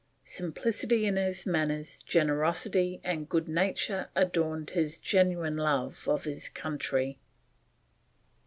[0.25, 7.19] Simplicity in his manners, generosity, and good nature adorned his genuine love of his country."